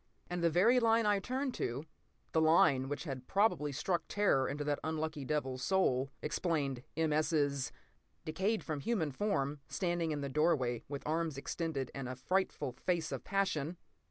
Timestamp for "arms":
11.05-11.37